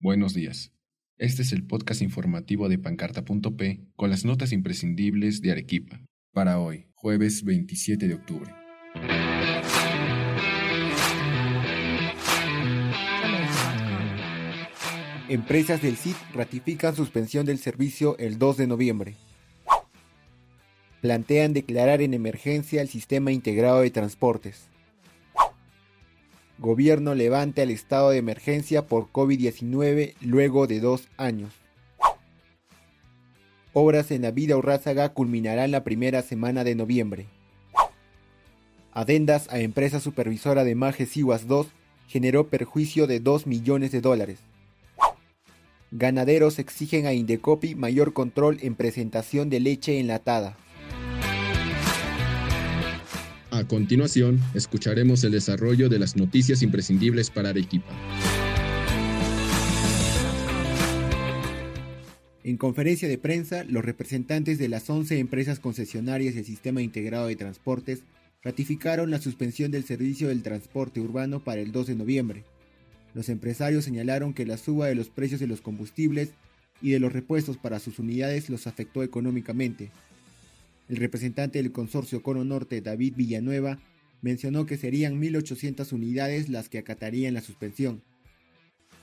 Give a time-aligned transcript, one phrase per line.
[0.00, 0.72] Buenos días.
[1.16, 6.00] Este es el podcast informativo de Pancarta.p con las notas imprescindibles de Arequipa.
[6.32, 8.54] Para hoy, jueves 27 de octubre.
[15.28, 19.14] Empresas del CIT ratifican suspensión del servicio el 2 de noviembre.
[21.00, 24.68] Plantean declarar en emergencia el sistema integrado de transportes.
[26.58, 31.54] Gobierno levanta el estado de emergencia por COVID-19 luego de dos años.
[33.72, 37.26] Obras en la vida Urrázaga culminarán la primera semana de noviembre.
[38.92, 41.68] Adendas a empresa supervisora de Majes Iguas 2
[42.08, 44.40] generó perjuicio de 2 millones de dólares.
[45.92, 50.56] Ganaderos exigen a Indecopi mayor control en presentación de leche enlatada.
[53.58, 57.88] A continuación, escucharemos el desarrollo de las noticias imprescindibles para Arequipa.
[62.44, 67.34] En conferencia de prensa, los representantes de las 11 empresas concesionarias del Sistema Integrado de
[67.34, 68.04] Transportes
[68.44, 72.44] ratificaron la suspensión del servicio del transporte urbano para el 2 de noviembre.
[73.12, 76.30] Los empresarios señalaron que la suba de los precios de los combustibles
[76.80, 79.90] y de los repuestos para sus unidades los afectó económicamente,
[80.88, 83.78] el representante del consorcio Cono Norte, David Villanueva,
[84.22, 88.02] mencionó que serían 1.800 unidades las que acatarían la suspensión.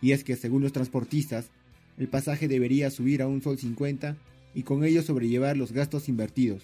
[0.00, 1.50] Y es que, según los transportistas,
[1.98, 4.16] el pasaje debería subir a un sol 50
[4.54, 6.62] y con ello sobrellevar los gastos invertidos.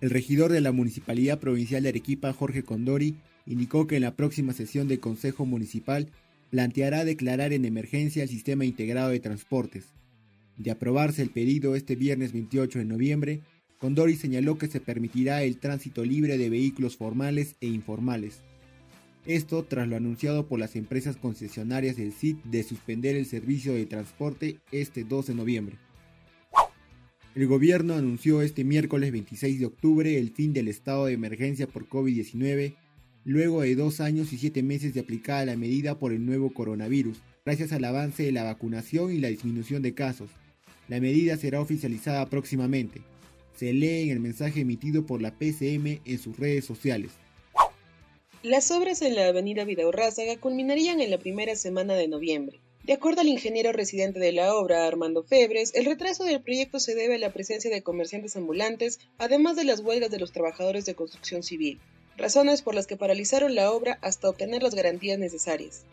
[0.00, 3.16] El regidor de la Municipalidad Provincial de Arequipa, Jorge Condori,
[3.46, 6.08] indicó que en la próxima sesión del Consejo Municipal
[6.50, 9.94] planteará declarar en emergencia el sistema integrado de transportes,
[10.56, 13.42] de aprobarse el pedido este viernes 28 de noviembre,
[13.78, 18.42] Condori señaló que se permitirá el tránsito libre de vehículos formales e informales.
[19.26, 23.84] Esto tras lo anunciado por las empresas concesionarias del CIT de suspender el servicio de
[23.84, 25.78] transporte este 2 de noviembre.
[27.34, 31.86] El gobierno anunció este miércoles 26 de octubre el fin del estado de emergencia por
[31.86, 32.76] COVID-19,
[33.24, 37.20] luego de dos años y siete meses de aplicada la medida por el nuevo coronavirus,
[37.44, 40.30] gracias al avance de la vacunación y la disminución de casos.
[40.88, 43.00] La medida será oficializada próximamente.
[43.56, 47.12] Se lee en el mensaje emitido por la PCM en sus redes sociales.
[48.42, 52.60] Las obras en la avenida Vidaurrázaga culminarían en la primera semana de noviembre.
[52.84, 56.94] De acuerdo al ingeniero residente de la obra, Armando Febres, el retraso del proyecto se
[56.94, 60.94] debe a la presencia de comerciantes ambulantes, además de las huelgas de los trabajadores de
[60.94, 61.80] construcción civil,
[62.16, 65.84] razones por las que paralizaron la obra hasta obtener las garantías necesarias.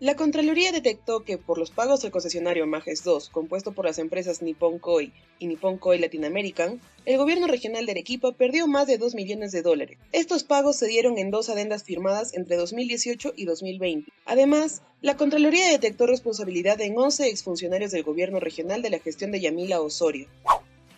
[0.00, 4.42] La Contraloría detectó que por los pagos del concesionario Majes 2, compuesto por las empresas
[4.42, 8.96] Nippon Koi y Nippon Koi Latin American, el gobierno regional de Arequipa perdió más de
[8.96, 9.98] 2 millones de dólares.
[10.12, 14.12] Estos pagos se dieron en dos adendas firmadas entre 2018 y 2020.
[14.24, 19.40] Además, la Contraloría detectó responsabilidad en 11 exfuncionarios del gobierno regional de la gestión de
[19.40, 20.28] Yamila Osorio.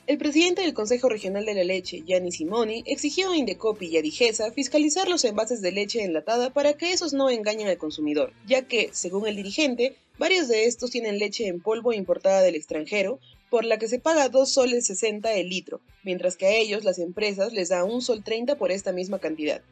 [0.07, 4.03] El presidente del Consejo Regional de la Leche, Gianni Simoni, exigió a Indecopi y a
[4.03, 8.67] Digesa fiscalizar los envases de leche enlatada para que esos no engañen al consumidor, ya
[8.67, 13.65] que, según el dirigente, varios de estos tienen leche en polvo importada del extranjero, por
[13.65, 17.53] la que se paga 2 soles 60 el litro, mientras que a ellos las empresas
[17.53, 19.63] les da 1 sol 30 por esta misma cantidad.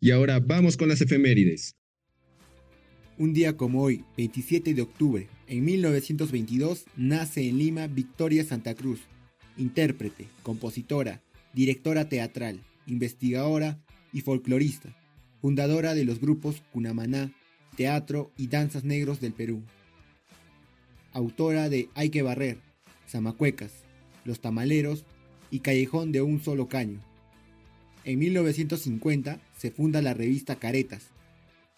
[0.00, 1.76] Y ahora vamos con las efemérides.
[3.20, 9.00] Un día como hoy, 27 de octubre, en 1922, nace en Lima Victoria Santa Cruz,
[9.56, 11.20] intérprete, compositora,
[11.52, 13.80] directora teatral, investigadora
[14.12, 14.96] y folclorista,
[15.40, 17.32] fundadora de los grupos Cunamaná,
[17.76, 19.64] Teatro y Danzas Negros del Perú.
[21.12, 22.58] Autora de Hay que barrer,
[23.08, 23.72] Zamacuecas,
[24.24, 25.04] Los Tamaleros
[25.50, 27.00] y Callejón de un solo caño.
[28.04, 31.08] En 1950 se funda la revista Caretas,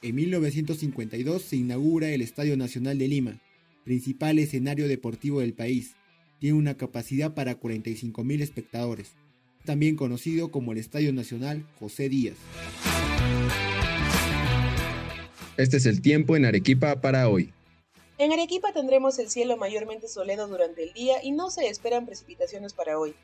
[0.03, 3.41] en 1952 se inaugura el Estadio Nacional de Lima,
[3.84, 5.94] principal escenario deportivo del país.
[6.38, 9.12] Tiene una capacidad para 45.000 espectadores,
[9.66, 12.37] también conocido como el Estadio Nacional José Díaz.
[15.58, 17.52] Este es el tiempo en Arequipa para hoy.
[18.17, 22.73] En Arequipa tendremos el cielo mayormente soleado durante el día y no se esperan precipitaciones
[22.73, 23.14] para hoy.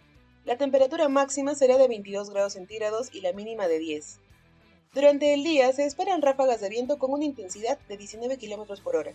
[0.45, 4.21] La temperatura máxima será de 22 grados centígrados y la mínima de 10.
[4.93, 8.97] Durante el día se esperan ráfagas de viento con una intensidad de 19 km por
[8.97, 9.13] hora.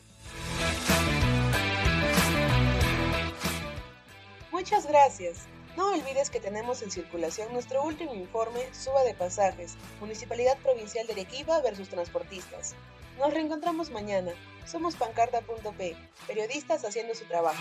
[4.51, 5.47] Muchas gracias.
[5.77, 11.13] No olvides que tenemos en circulación nuestro último informe Suba de Pasajes, Municipalidad Provincial de
[11.13, 12.75] Arequipa versus Transportistas.
[13.17, 14.33] Nos reencontramos mañana.
[14.65, 15.95] Somos pancarta.p,
[16.27, 17.59] periodistas haciendo su trabajo.